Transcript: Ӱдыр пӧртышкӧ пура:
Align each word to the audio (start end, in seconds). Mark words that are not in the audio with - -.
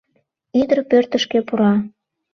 Ӱдыр 0.59 0.79
пӧртышкӧ 0.89 1.39
пура: 1.47 1.73